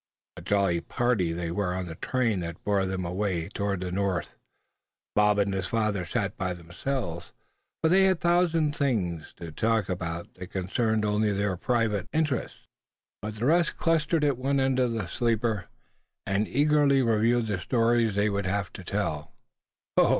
A 0.35 0.41
jolly 0.41 0.81
party 0.81 1.31
they 1.31 1.51
were 1.51 1.75
on 1.75 1.85
the 1.85 1.93
train 1.93 2.39
that 2.39 2.63
bore 2.63 2.87
them 2.87 3.05
away 3.05 3.49
toward 3.49 3.81
the 3.81 3.91
North. 3.91 4.35
Bob 5.13 5.37
and 5.37 5.53
his 5.53 5.67
father 5.67 6.05
sat 6.05 6.35
by 6.37 6.55
themselves, 6.55 7.33
for 7.83 7.89
they 7.89 8.05
had 8.05 8.17
a 8.17 8.19
thousand 8.19 8.75
things 8.75 9.31
to 9.37 9.51
talk 9.51 9.89
about, 9.89 10.33
that 10.33 10.47
concerned 10.47 11.05
only 11.05 11.31
their 11.31 11.55
private 11.55 12.09
interests. 12.13 12.67
But 13.21 13.35
the 13.35 13.45
rest 13.45 13.77
clustered 13.77 14.23
at 14.23 14.39
one 14.39 14.59
end 14.59 14.79
of 14.79 14.93
the 14.93 15.05
sleeper, 15.05 15.65
and 16.25 16.47
eagerly 16.47 17.03
reviewed 17.03 17.45
the 17.45 17.59
stories 17.59 18.15
they 18.15 18.27
would 18.27 18.47
have 18.47 18.73
to 18.73 18.83
tell. 18.83 19.31